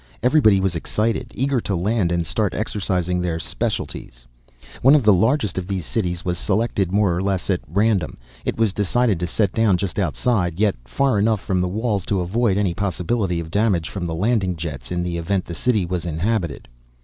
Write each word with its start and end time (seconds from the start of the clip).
Everybody 0.23 0.59
was 0.59 0.73
excited, 0.73 1.31
eager 1.35 1.61
to 1.61 1.75
land 1.75 2.11
and 2.11 2.25
start 2.25 2.55
exercising 2.55 3.21
their 3.21 3.37
specialties. 3.37 4.25
One 4.81 4.95
of 4.95 5.03
the 5.03 5.13
largest 5.13 5.59
of 5.59 5.67
these 5.67 5.85
cities 5.85 6.25
was 6.25 6.39
selected 6.39 6.91
more 6.91 7.15
or 7.15 7.21
less 7.21 7.51
at 7.51 7.59
random. 7.67 8.17
It 8.43 8.57
was 8.57 8.73
decided 8.73 9.19
to 9.19 9.27
set 9.27 9.51
down 9.53 9.77
just 9.77 9.99
outside, 9.99 10.59
yet 10.59 10.75
far 10.85 11.19
enough 11.19 11.39
from 11.41 11.61
the 11.61 11.67
walls 11.69 12.03
to 12.07 12.19
avoid 12.21 12.57
any 12.57 12.73
possibility 12.73 13.39
of 13.39 13.51
damage 13.51 13.89
from 13.89 14.07
the 14.07 14.15
landing 14.15 14.55
jets 14.55 14.89
in 14.91 15.03
the 15.03 15.17
event 15.19 15.45
the 15.45 15.53
city 15.53 15.85
was 15.85 16.03
inhabited. 16.03 16.67